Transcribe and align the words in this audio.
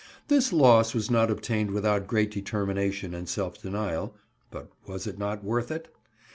This 0.29 0.51
loss 0.51 0.95
was 0.95 1.11
not 1.11 1.29
obtained 1.29 1.69
without 1.69 2.07
great 2.07 2.31
determination 2.31 3.13
and 3.13 3.29
self 3.29 3.61
denial, 3.61 4.15
but 4.49 4.71
was 4.87 5.05
it 5.05 5.19
not 5.19 5.43
worth 5.43 5.69
it? 5.69 5.93